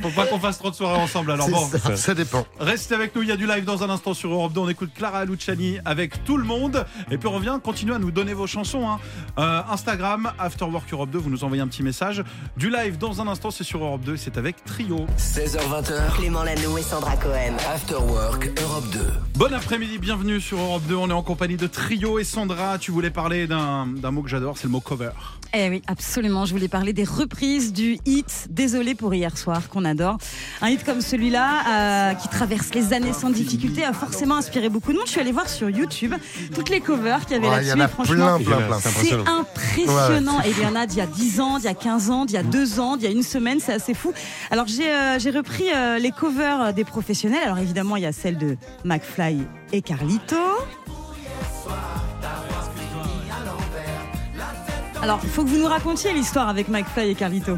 [0.00, 1.32] Faut pas qu'on fasse trop de soirées ensemble.
[1.32, 1.96] Alors bon, ça.
[1.96, 2.46] Ça dépend.
[2.60, 3.22] restez avec nous.
[3.22, 4.60] Il y a du live dans un instant sur Europe 2.
[4.60, 6.84] On écoute Clara Luciani avec tout le monde.
[7.10, 8.88] Et puis on revient, continuez à nous donner vos chansons.
[8.88, 8.98] hein.
[9.38, 11.18] Euh, Instagram, Afterwork Europe 2.
[11.18, 12.22] Vous nous envoyez un petit message.
[12.56, 14.16] Du live dans un instant, c'est sur Europe 2.
[14.16, 15.06] C'est avec Trio.
[15.18, 17.54] 16h20h, Clément Lanoux et Sandra Cohen.
[17.74, 19.00] After Work Europe 2.
[19.36, 20.94] Bon après-midi, bienvenue sur Europe 2.
[20.96, 22.78] On est en compagnie de Trio et Sandra.
[22.78, 25.10] Tu voulais parler d'un mot que j'adore, c'est le mot cover.
[25.52, 26.44] Eh oui, absolument.
[26.44, 30.18] Je voulais parler des reprises du hit Désolé pour hier soir qu'on adore.
[30.62, 34.92] Un hit comme celui-là, euh, qui traverse les années sans difficulté, a forcément inspiré beaucoup
[34.92, 35.06] de monde.
[35.06, 36.14] Je suis allée voir sur YouTube
[36.54, 37.76] toutes les covers qu'il y avait Ouais, Il y là-dessus.
[37.76, 38.78] en a et franchement, plein, plein, plein.
[38.78, 40.40] C'est impressionnant.
[40.42, 42.24] Et il y en a d'il y a 10 ans, d'il y a 15 ans,
[42.24, 44.12] d'il y a 2 ans, d'il y a une semaine, c'est assez fou.
[44.52, 47.42] Alors j'ai euh, repris euh, les covers des professionnels.
[47.44, 49.38] Alors évidemment, il y a celle de McFly
[49.72, 50.36] et Carlito.
[55.00, 57.56] Alors, il faut que vous nous racontiez l'histoire avec McFly et Carlito.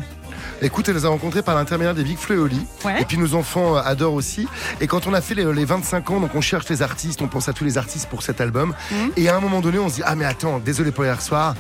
[0.61, 2.67] Écoute, elle les a rencontrés par l'intermédiaire des Big Oli.
[2.85, 3.01] Ouais.
[3.01, 4.47] Et puis nos enfants euh, adorent aussi.
[4.81, 7.29] Et quand on a fait les, les 25 ans, donc on cherche les artistes, on
[7.29, 8.75] pense à tous les artistes pour cet album.
[8.91, 9.13] Mhm.
[9.17, 11.55] Et à un moment donné, on se dit Ah, mais attends, désolé pour hier soir.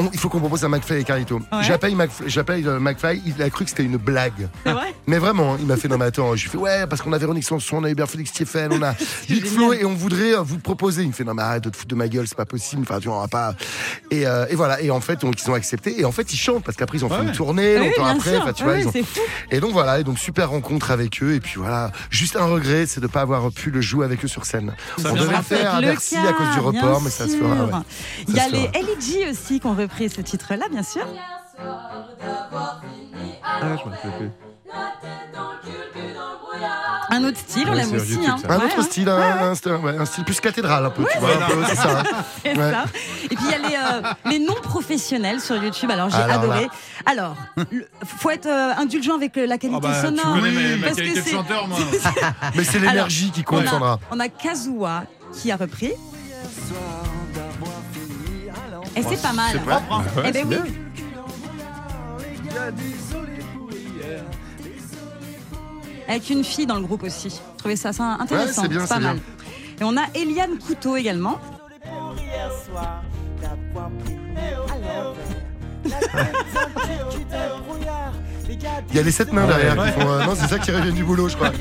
[0.00, 1.36] On- il faut qu'on propose à McFly et Carlito.
[1.36, 1.62] Ouais.
[1.62, 4.48] J'appelle McFly, j'appelle, euh, McFly, il a cru que c'était une blague.
[4.64, 4.94] C'est vrai?
[5.06, 7.12] Mais vraiment, hein, il m'a fait non mais attends, je lui fais ouais parce qu'on
[7.12, 8.94] a Véronique Sanson, on a Hubert Félix Stéphane, on a
[9.28, 11.02] Big Flo et on voudrait euh, vous proposer.
[11.02, 12.82] Il me fait non mais arrête de te foutre de ma gueule, c'est pas possible.
[12.82, 13.54] Enfin tu va pas.
[14.10, 14.80] Et, euh, et voilà.
[14.80, 17.04] Et en fait donc ils ont accepté et en fait ils chantent parce qu'après ils
[17.04, 17.26] ont fait Ouais.
[17.26, 18.36] une tournée Ah longtemps après.
[18.38, 18.92] Enfin tu Ah vois oui, ils ont.
[18.92, 19.20] c'est fou.
[19.50, 21.90] Et donc voilà et donc super rencontre avec eux et puis voilà.
[22.10, 24.72] Juste un regret, c'est de pas avoir pu le jouer avec eux sur scène.
[24.98, 27.82] Ça on devait faire à Bercy à cause du report, mais ça se fera.
[28.28, 28.68] Il y a les.
[28.80, 31.06] LG aussi qui ont repris ce titre-là, bien sûr.
[33.42, 33.82] Ah, je
[34.18, 34.30] plus.
[37.12, 38.12] Un autre style, on Ouais, l'aime aussi.
[38.12, 38.36] YouTube, hein.
[38.48, 39.16] Un Ouais, autre hein, style, un,
[39.50, 42.00] un style- ouais, un style plus cathédrale un peu, tu vois, un peu, c'est ça.
[42.00, 42.02] hein.
[42.44, 42.54] Ouais.
[42.54, 42.84] ça.
[43.24, 43.74] Et puis il y a les,
[44.06, 45.90] euh, les non professionnels sur YouTube.
[45.90, 46.34] Alors j'ai Alors là.
[46.54, 46.68] adoré.
[47.06, 47.34] Alors,
[47.72, 50.34] le- faut être euh, indulgent avec euh, la qualité Ah bah, tu sonore.
[50.36, 51.78] connais ma- ma parce que qualité de c'est- chanteur, moi.
[52.54, 53.98] Mais c'est l'énergie qui on compte, a, Sandra.
[54.12, 55.92] on a Kazuha qui a repris.
[59.00, 59.50] Et c'est pas mal.
[59.52, 60.04] C'est propre, hein.
[60.16, 60.74] Ouais, Eh ben oui.
[66.08, 67.28] Avec une fille dans le groupe aussi.
[67.30, 68.62] Je trouvais ça, ça intéressant.
[68.62, 69.16] Ouais, c'est pas mal.
[69.16, 69.22] bien.
[69.80, 71.38] Et on a Eliane Couteau également.
[78.90, 80.08] Il y a les sept nains derrière qui font.
[80.10, 81.52] euh, non, c'est ça qui revient du boulot, je crois.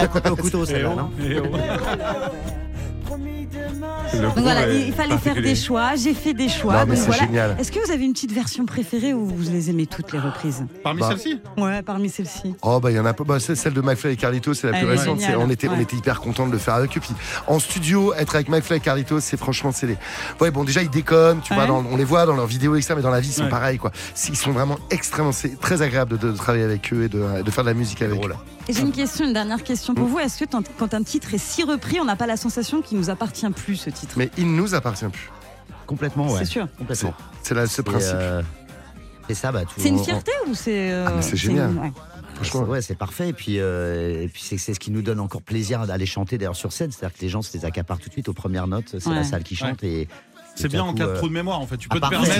[0.00, 1.10] Elle coupé au couteau, celle-là, non
[4.20, 5.94] Donc voilà, est il fallait faire des choix.
[5.96, 6.74] J'ai fait des choix.
[6.80, 7.22] Non, donc c'est voilà.
[7.26, 7.56] génial.
[7.58, 10.64] Est-ce que vous avez une petite version préférée ou vous les aimez toutes les reprises?
[10.82, 11.08] Parmi Bah.
[11.10, 11.40] celles-ci?
[11.56, 12.54] Ouais, parmi celles-ci.
[12.62, 13.24] Oh bah il y en a pas.
[13.24, 15.20] Bah, c'est celle de McFly et Carlito, c'est la plus Elle est récente.
[15.38, 17.00] On était, on était hyper content de le faire avec eux.
[17.00, 17.14] Puis
[17.46, 19.96] en studio, être avec McFly et Carlito, c'est franchement c'est les.
[20.40, 22.94] Ouais bon déjà ils déconnent, tu vois, dans- on les voit dans leurs vidéos etc.
[22.96, 23.48] Mais dans la vie ils sont Ouais.
[23.48, 23.90] pareils quoi.
[24.28, 25.32] Ils sont vraiment extrêmement.
[25.32, 28.02] C'est très agréable de, de travailler avec eux et de, de faire de la musique
[28.02, 28.28] avec eux.
[28.68, 29.96] Et j'ai une question, une dernière question Mm.
[29.96, 30.18] pour vous.
[30.20, 33.10] Est-ce que quand un titre est si repris, on n'a pas la sensation qu'il nous
[33.10, 34.14] appartient plus ce titre?
[34.16, 35.30] Mais il ne nous appartient plus.
[35.86, 36.38] Complètement, ouais.
[36.38, 36.68] C'est sûr.
[36.78, 37.14] Complètement.
[37.42, 38.12] C'est là ce Et, principe.
[38.14, 38.42] euh,
[39.28, 40.90] C'est ça, bah, tout- C'est une on- fierté ou c'est.
[40.92, 41.70] euh, Ah, mais c'est génial.
[41.70, 41.92] une- ouais.
[42.34, 42.62] Franchement.
[42.62, 43.28] Ouais, c'est parfait.
[43.28, 46.56] Et puis, euh, et puis c'est ce qui nous donne encore plaisir d'aller chanter d'ailleurs
[46.56, 46.90] sur scène.
[46.90, 48.96] C'est-à-dire que les gens se les accaparent tout de suite aux premières notes.
[48.98, 49.14] C'est Ouais.
[49.14, 49.82] la salle qui chante.
[49.84, 50.08] Et,
[50.54, 51.76] C'est bien en cas de euh, trou de mémoire en fait.
[51.76, 52.34] Tu peux te permettre.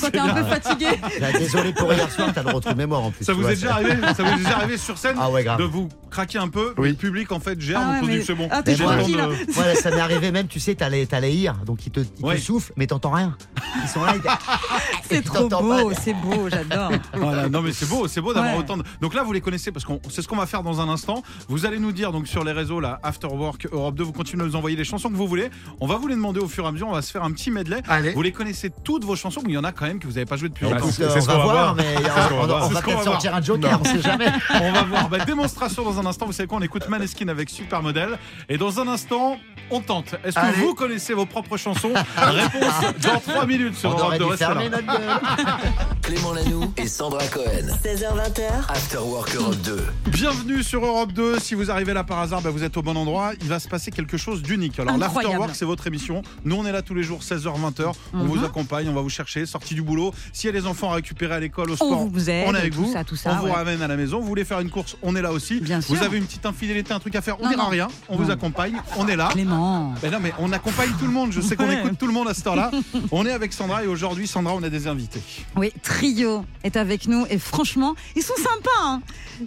[0.00, 0.86] Quand t'es un peu fatigué.
[1.20, 3.24] Bah, désolé pour hier soir, t'as le retour de mémoire en plus.
[3.24, 5.44] Ça tu vous est déjà arrivé Ça vous est déjà arrivé sur scène Ah ouais,
[5.44, 5.58] grave.
[5.58, 6.90] de vous craquer un peu Oui.
[6.90, 7.80] Le public en fait gère.
[7.82, 8.48] Ah ouais, c'est bon.
[8.50, 9.28] Ah, là.
[9.28, 12.00] Ouais, ça m'est arrivé même, tu sais, t'as les, t'as les IR, donc ils te,
[12.00, 12.38] ils te Ouais.
[12.38, 13.36] soufflent, mais t'entends rien.
[13.82, 14.14] Ils sont là.
[15.08, 16.92] C'est trop beau, c'est beau, j'adore.
[17.14, 18.84] Voilà, non mais c'est beau, c'est beau d'avoir autant de...
[19.00, 21.22] Donc là vous les connaissez parce que c'est ce qu'on va faire dans un instant.
[21.48, 24.44] Vous allez nous dire donc sur les réseaux là After Work Europe 2, vous continuez
[24.44, 25.50] à nous envoyer les chansons que vous voulez.
[25.80, 27.29] On va vous les demander au fur et à mesure, on va se faire un
[27.32, 27.82] petit medley.
[27.88, 28.12] Allez.
[28.12, 30.14] Vous les connaissez toutes vos chansons, mais il y en a quand même que vous
[30.14, 30.92] n'avez pas joué depuis Écoute, longtemps.
[30.92, 31.96] c'est ce on qu'on va voir, mais
[32.32, 34.28] on, va peut-être sortir un joker, on sait jamais.
[34.62, 35.08] On va voir.
[35.08, 36.26] Bah, démonstration dans un instant.
[36.26, 38.18] Vous savez quoi On écoute Maneskin avec Supermodel.
[38.48, 39.38] Et dans un instant,
[39.70, 40.14] on tente.
[40.24, 41.92] Est-ce que vous connaissez vos propres chansons?
[42.16, 44.24] Réponse dans 3 minutes sur Europe aurait 2.
[44.24, 44.50] dû Restez là.
[44.50, 45.20] fermer notre gueule.
[46.02, 47.66] Clément Lanoux et Sandra Cohen.
[47.84, 49.86] 16h20h, After Work Europe 2.
[50.06, 51.38] Bienvenue sur Europe 2.
[51.38, 53.32] Si vous arrivez là par hasard, bah, vous êtes au bon endroit.
[53.40, 54.78] Il va se passer quelque chose d'unique.
[54.78, 55.22] Alors, Incroyable.
[55.22, 56.22] l'Afterwork, c'est votre émission.
[56.44, 57.92] Nous, on est là tous les jours, 16h, 20h.
[58.12, 58.26] On Mhm.
[58.26, 60.12] vous accompagne, on va vous chercher, sortie du boulot.
[60.32, 62.54] S'il y a des enfants à récupérer à l'école, au On sport, vous aide, on
[62.54, 62.92] est avec tout vous.
[62.92, 64.20] ça, tout ça, on vous ramène à la maison.
[64.20, 65.60] Vous voulez faire une course, on est là aussi.
[65.60, 66.02] Bien vous sûr.
[66.04, 67.68] avez une petite infidélité, un truc à faire, on Non, dira non.
[67.70, 67.88] rien.
[68.08, 69.28] On vous accompagne, on est là.
[69.32, 69.94] Clément.
[70.02, 71.32] Ben non, mais on accompagne tout le monde.
[71.32, 71.78] Je sais qu'on Ouais.
[71.80, 72.70] écoute tout le monde à cette heure-là.
[73.12, 75.22] On est avec Sandra et aujourd'hui, Sandra, on a des invités.
[75.56, 78.70] Oui, Trio est avec nous et franchement, ils sont sympas.
[78.82, 79.02] hein.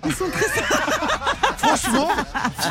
[0.05, 0.79] Ils sont très sympas.
[1.57, 2.09] Franchement,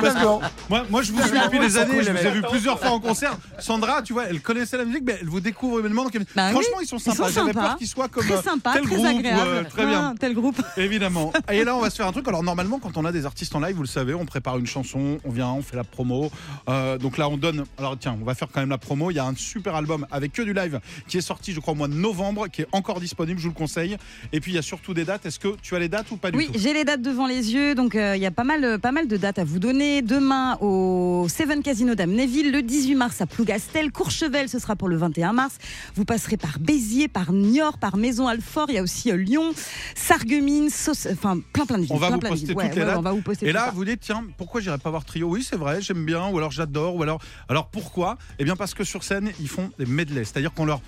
[0.01, 0.25] parce que
[0.69, 2.03] moi, moi, je vous suis depuis des années.
[2.03, 3.37] je vous ai vu plusieurs fois en concert.
[3.59, 6.05] Sandra, tu vois, elle connaissait la musique, mais elle vous découvre humainement.
[6.05, 7.31] Donc Bah oui, franchement, ils sont sympas.
[7.31, 9.07] J'avais peur qu'ils soient comme Très euh, sympa, tel très groupe.
[9.07, 9.41] agréable.
[9.49, 10.13] euh, très bien.
[10.13, 10.61] Ah, tel groupe.
[10.77, 11.33] Évidemment.
[11.53, 12.27] Et là, on va se faire un truc.
[12.29, 14.67] Alors, normalement, quand on a des artistes en live, vous le savez, on prépare une
[14.67, 16.31] chanson, on vient, on fait la promo.
[16.69, 17.65] Euh, donc là, on donne.
[17.79, 19.11] Alors, tiens, on va faire quand même la promo.
[19.11, 21.73] Il y a un super album avec que du live qui est sorti, je crois,
[21.73, 23.97] au mois de novembre, qui est encore disponible, je vous le conseille.
[24.33, 25.27] Et puis, il y a surtout des dates.
[25.27, 26.59] Est-ce que tu as les dates ou pas du Oui, tout?
[26.59, 29.09] j'ai les dates devant les yeux, donc euh, il y a pas mal, pas mal
[29.09, 30.03] de dates à vous donner.
[30.03, 34.97] Demain au Seven Casino d'Amnéville, le 18 mars à Plougastel, Courchevel, ce sera pour le
[34.97, 35.59] 21 mars.
[35.95, 38.67] Vous passerez par Béziers, par Niort, par Maison Alfort.
[38.69, 39.53] Il y a aussi euh, Lyon,
[39.95, 41.93] Sarreguemines, Sauce, enfin plein plein de villes.
[41.93, 42.55] On va plein, vous plein poster villes.
[42.57, 42.99] toutes Ouais, les ouais, dates.
[42.99, 43.71] On va vous poster Et là, ça.
[43.71, 45.29] vous dites, tiens, pourquoi j'irais pas voir Trio?
[45.29, 47.21] Oui, c'est vrai, j'aime bien, ou alors j'adore, ou alors.
[47.49, 48.19] Alors pourquoi?
[48.41, 50.25] Eh bien, parce que sur scène, ils font des medleys.
[50.25, 50.81] C'est-à-dire qu'on leur.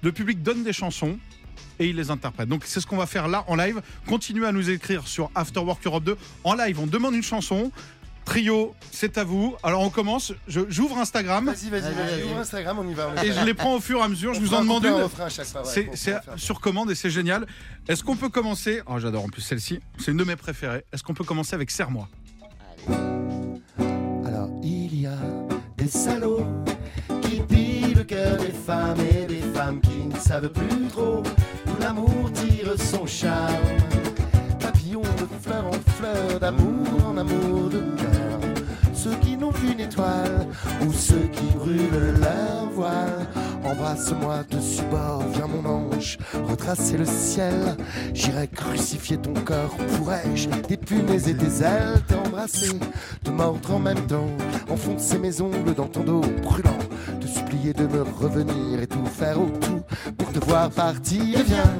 [0.00, 1.18] Le public donne des chansons.
[1.78, 2.48] Et ils les interprètent.
[2.48, 3.82] Donc c'est ce qu'on va faire là en live.
[4.06, 6.16] Continuez à nous écrire sur After Work Europe 2.
[6.44, 7.70] En live, on demande une chanson.
[8.24, 9.54] Trio, c'est à vous.
[9.62, 10.32] Alors on commence.
[10.48, 12.22] Je- J'ouvre Instagram Vas-y, vas-y, vas-y.
[12.24, 13.10] Ouvre Instagram, on y va.
[13.16, 13.40] on y et va.
[13.40, 14.32] je les prends au fur et à mesure.
[14.34, 15.08] Je On vous fera en demande une.
[15.64, 17.46] C'est c'est sur commande et c'est génial.
[17.88, 18.80] Est-ce qu'on peut commencer?
[18.86, 19.80] Oh, j'adore en plus celle-ci.
[19.98, 20.84] C'est une de mes préférées.
[20.92, 22.08] Est-ce qu'on peut commencer avec Serre-moi?
[24.26, 25.16] Alors, il y a
[25.76, 26.46] des salauds
[27.22, 31.22] qui pillent le cœur des femmes et des femmes qui ne savent plus trop
[31.66, 33.54] où l'amour tire son charme.
[34.60, 37.82] Papillon de fleur en fleur, d'amour en amour de
[39.44, 40.46] n'ont qu'une étoile
[40.86, 43.26] ou ceux qui brûlent leur voile.
[43.64, 47.76] Embrasse-moi dessus bord, viens mon ange, retracer le ciel.
[48.12, 52.78] J'irai crucifier ton corps, pourrais-je des punaises et des ailes t'embrasser,
[53.22, 54.30] te mordre en même temps,
[54.70, 56.78] enfoncer mes ongles dans ton dos brûlant,
[57.20, 59.82] te supplier de me revenir et tout faire au tout
[60.16, 61.42] pour te voir partir.
[61.46, 61.74] Viens,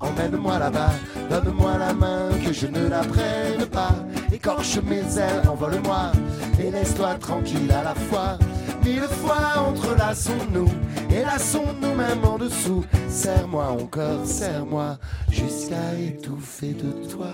[0.00, 0.92] emmène-moi là-bas,
[1.30, 3.94] donne-moi la main que je ne la prenne pas.
[4.32, 6.12] Écorche mes ailes, envole-moi
[6.58, 8.38] et laisse-toi tranquille à la fois.
[8.84, 10.68] Mille fois entrelaçons-nous
[11.10, 12.84] et lassons-nous même en dessous.
[13.08, 14.98] Serre-moi encore, serre-moi
[15.30, 17.28] jusqu'à étouffer de toi.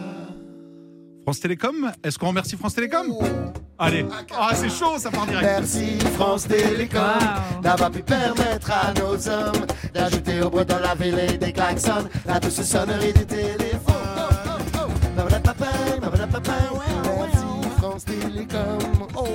[1.23, 3.07] France Télécom Est-ce qu'on remercie France Télécom?
[3.79, 4.05] Allez.
[4.37, 5.45] Ah, c'est chaud, ça part direct.
[5.47, 7.61] Merci France Télécom Wow.
[7.63, 12.41] d'avoir pu permettre à nos hommes d'ajouter au bois dans la ville des klaxons, la
[12.41, 13.95] douce sonnerie des téléphones.
[15.17, 15.48] Babadapapa, babadapapa, Merci
[17.99, 19.09] France Télécom.
[19.17, 19.27] Oh,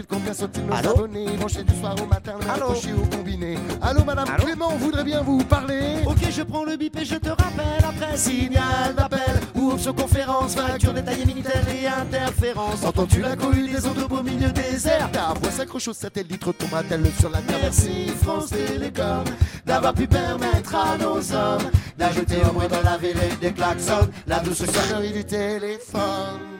[0.00, 3.56] sont-ils combien sont-ils nos Allô abonnés Branchés du soir au matin, Allô au combiné.
[3.82, 6.02] Allô, madame Allô Clément, on voudrait bien vous parler.
[6.06, 10.54] Ok, je prends le bip et je te rappelle après signal d'appel ou option conférence,
[10.54, 12.84] facture détaillée Minitel et interférence.
[12.84, 16.42] Entends-tu la cohue des ondes au beau milieu des airs Ta voix s'accroche au satellite,
[16.42, 19.24] retombera-t-elle sur la terre Merci France Télécom
[19.66, 24.40] d'avoir pu permettre à nos hommes d'ajouter au moins dans la ville des klaxons la
[24.40, 26.59] douce sonnerie du téléphone.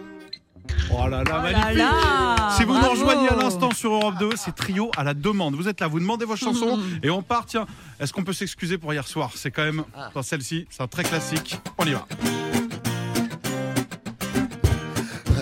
[0.93, 2.95] Oh là là, Oh là magnifique là, Si vous nous bravo.
[2.95, 5.55] rejoignez à l'instant sur Europe 2, c'est trio à la demande.
[5.55, 6.83] Vous êtes là, vous demandez vos chansons Mm.
[7.05, 7.47] et on part.
[7.47, 7.67] Tiens,
[8.01, 9.31] est-ce qu'on peut s'excuser pour hier soir?
[9.35, 10.11] C'est quand même Ah.
[10.15, 11.59] dans celle-ci, c'est un très classique.
[11.79, 12.07] On y va.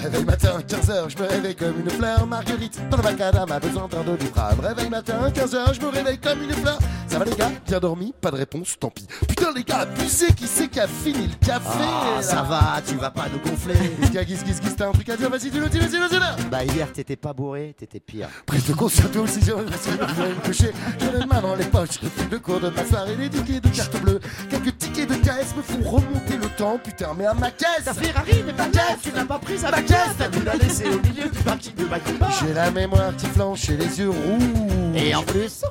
[0.08, 2.26] Réveil matin, 15h, je me réveille comme une fleur.
[2.26, 4.58] Marguerite, dans le macadam, a besoin d'un doliprane.
[4.58, 6.78] Réveil matin, 15h, je me réveille comme une fleur.
[7.08, 7.50] Ça va les gars?
[7.66, 8.14] Bien dormi?
[8.18, 9.06] Pas de réponse, tant pis.
[9.28, 12.94] Putain les gars, abusé, qui c'est qui a fini le café Ah, ça va, tu
[12.94, 13.74] vas pas nous gonfler.
[14.00, 15.28] Guis, guis, guis, guis, t'as un truc à dire?
[15.28, 18.28] Vas-y, dis-le, dis-le, dis-le, dis-le Bah hier t'étais pas bourré, t'étais pire.
[18.46, 20.72] Prise de conscience aussi, de me coucher.
[21.00, 23.14] J'ai les mains dans les poches, je le cours de ma soirée.
[23.16, 26.78] Les tickets de carte bleue, quelques tickets de caisse me font remonter le temps.
[26.82, 29.70] Putain, mais à ma caisse Ta Ferrari n'est pas caisse, tu n'as pas prise à
[29.70, 32.28] la caisse, t'as dû la laisser au milieu du parking de Bakuba.
[32.40, 34.96] J'ai la mémoire qui flanche et les yeux rouges.
[34.96, 35.62] Et en plus,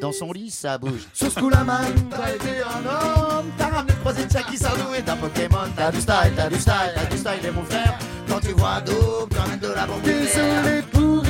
[0.00, 1.06] dans son lit, ça bouge.
[1.12, 4.94] Sur ce coup-là, man, T'as été un homme, t'as ramené le croisé de Chucky Sardou
[4.96, 5.58] et d'un Pokémon.
[5.76, 7.98] T'as du style, t'as du style, t'as du style, et mon frère.
[8.28, 10.02] Quand tu vois Doom, tu ramènes de la bombe.
[10.02, 10.82] Désolé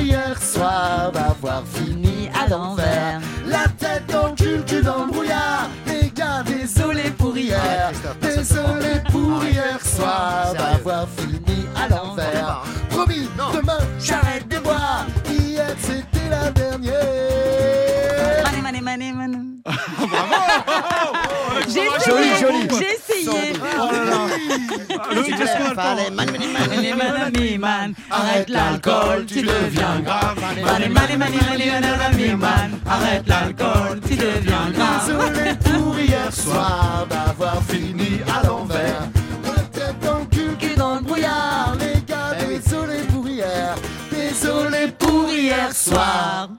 [0.07, 3.19] hier soir d'avoir fini à l'envers.
[3.45, 5.69] La tête dans le cul, cul dans le brouillard.
[5.87, 7.91] Les gars, désolé pour hier.
[8.21, 12.63] Désolé pour hier soir d'avoir fini à l'envers.
[12.89, 15.05] Promis, demain, j'arrête de boire.
[15.29, 16.93] Hier, c'était la dernière.
[18.43, 19.37] Mané, mané, mané, mané.
[19.65, 20.35] Bravo
[21.67, 22.67] J'ai Joli, joli.
[28.09, 30.37] Arrête l'alcool, tu deviens grave.
[32.89, 35.07] Arrête l'alcool, tu deviens grave.
[35.07, 39.07] Désolé pour hier soir d'avoir fini à l'envers.
[40.01, 41.75] Dans le cul, cul dans le brouillard.
[41.79, 43.75] Les gars, désolé pour hier.
[44.11, 46.49] Désolé pour hier soir.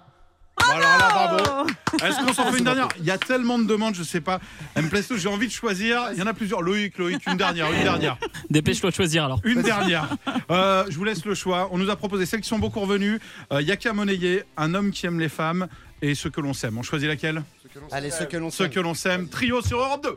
[0.71, 1.71] Voilà, là, bravo.
[2.05, 2.89] Est-ce qu'on s'en fait une dernière?
[2.99, 4.41] Il y a tellement de demandes, je sais pas.
[4.77, 6.09] M Plesto, j'ai envie de choisir.
[6.13, 6.63] Il y en a plusieurs.
[6.63, 8.17] Loïc, Loïc, une dernière, une dernière.
[8.51, 9.41] Dépêche-toi de choisir alors.
[9.45, 10.09] Une dernière.
[10.51, 11.69] Euh, je vous laisse le choix.
[11.73, 13.19] On nous a proposé celles qui sont beaucoup revenues.
[13.53, 15.69] Euh, Yaka Monnayer, un homme qui aime les femmes
[16.03, 16.79] et ceux que l'on s'aime.
[16.79, 17.43] On choisit laquelle?
[17.91, 18.71] Allez, ceux que l'on Ceux sait.
[18.71, 19.29] que l'on s'aime.
[19.29, 20.17] Trio sur Europe 2.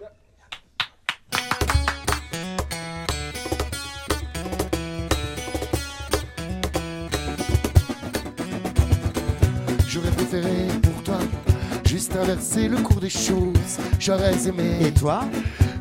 [10.32, 11.20] Préféré pour toi
[11.86, 13.80] juste inverser le cours des choses.
[14.00, 15.24] J'aurais aimé Et toi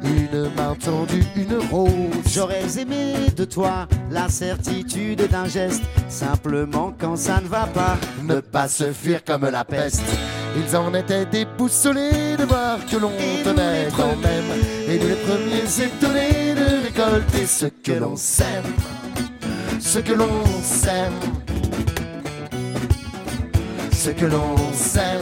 [0.03, 1.91] une main tendue, une rose.
[2.27, 8.41] J'aurais aimé de toi la certitude d'un geste, simplement quand ça ne va pas, ne
[8.41, 10.03] pas se fuir comme la peste.
[10.57, 13.13] Ils en étaient déboussolés de voir que l'on
[13.45, 14.51] tenait quand même.
[14.89, 18.65] Et nous les premiers étonnés de récolter ce que l'on sème.
[19.79, 21.40] Ce que l'on sème.
[24.03, 25.21] Ce que l'on sème.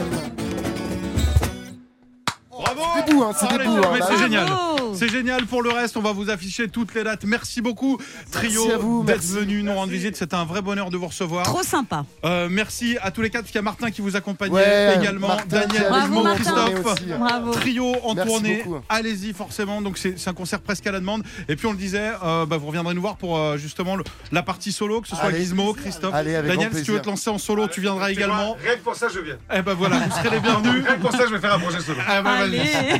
[2.49, 4.05] Bravo C'est des bouts, hein, c'est des bouts, hein, mais là.
[4.09, 4.47] c'est génial.
[4.95, 5.45] C'est génial.
[5.45, 7.23] Pour le reste, on va vous afficher toutes les dates.
[7.25, 7.97] Merci beaucoup,
[8.31, 10.15] Trio, d'être venu nous rendre visite.
[10.15, 11.43] C'était un vrai bonheur de vous recevoir.
[11.45, 12.05] Trop sympa.
[12.25, 13.45] Euh, merci à tous les quatre.
[13.49, 15.27] Il y a Martin qui vous accompagnait Ouais, également.
[15.29, 16.43] Martin Daniel, Bravo, Martin.
[16.65, 17.05] Christophe.
[17.19, 17.51] Bravo.
[17.51, 19.81] Trio en Merci tournée, allez-y forcément.
[19.81, 21.23] Donc c'est un concert presque à la demande.
[21.47, 24.03] Et puis on le disait, euh, bah, vous reviendrez nous voir pour euh, justement le-
[24.31, 25.39] la partie solo, que ce soit Allez.
[25.39, 26.69] Gizmo, Christophe, Allez, avec Daniel.
[26.75, 28.57] Si tu veux te lancer en solo, tu viendras également.
[28.63, 29.37] Rien que pour ça, je viens.
[29.53, 30.85] Eh ben voilà, vous serez les bienvenus.
[30.85, 31.99] Rien que pour ça, je vais faire un projet solo.
[32.07, 32.37] Ah bah.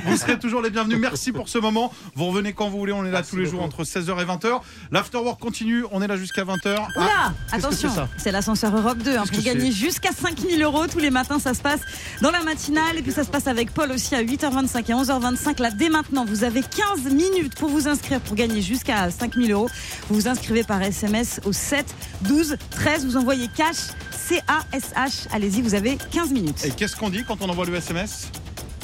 [0.06, 0.98] Vous serez toujours les bienvenus.
[1.00, 1.79] Merci pour ce moment.
[2.16, 2.94] Vous revenez quand vous voulez.
[2.94, 4.62] On est là tous les jours entre 16h et 20h.
[4.92, 5.84] L'afterwork continue.
[5.92, 6.74] On est là jusqu'à 20h.
[6.98, 11.10] Oula, Ah, attention, c'est l'ascenseur Europe 2 hein, pour gagner jusqu'à 5000 euros tous les
[11.12, 11.40] matins.
[11.40, 11.82] Ça se passe
[12.22, 15.62] dans la matinale et puis ça se passe avec Paul aussi à 8h25 et 11h25.
[15.62, 19.70] Là, dès maintenant, vous avez 15 minutes pour vous inscrire pour gagner jusqu'à 5000 euros.
[20.10, 21.86] Vous vous inscrivez par SMS au 7
[22.22, 23.06] 12 13.
[23.06, 23.78] Vous envoyez cash
[24.12, 25.28] C-A-S-H.
[25.32, 26.64] Allez-y, vous avez 15 minutes.
[26.66, 28.30] Et qu'est-ce qu'on dit quand on envoie le SMS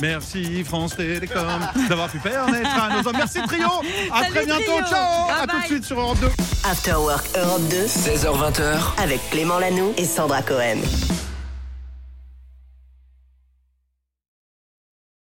[0.01, 3.15] Merci France Télécom d'avoir pu permettre à nos hommes.
[3.17, 3.67] Merci Trio.
[4.11, 4.61] À Salut, très bientôt.
[4.63, 4.85] Trio.
[4.87, 5.27] Ciao.
[5.27, 6.27] Bye À tout de suite sur Europe 2.
[6.69, 9.01] After Work Europe 2 16h20h.
[9.01, 10.77] avec Clément Lanoux et Sandra Cohen.